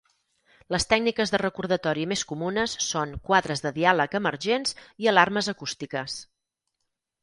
Les 0.75 0.87
tècniques 0.93 1.33
de 1.35 1.39
recordatori 1.41 2.07
més 2.15 2.25
comunes 2.33 2.75
són 2.87 3.15
quadres 3.31 3.65
de 3.69 3.75
diàleg 3.79 4.21
emergents 4.23 4.77
i 5.05 5.15
alarmes 5.17 5.55
acústiques. 5.57 6.23